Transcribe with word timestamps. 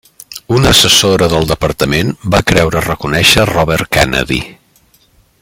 Una 0.59 0.69
assessora 0.75 1.27
del 1.33 1.45
departament 1.51 2.09
va 2.37 2.41
creure 2.53 2.83
reconèixer 2.87 3.47
Robert 3.53 3.93
Kennedy. 3.99 4.41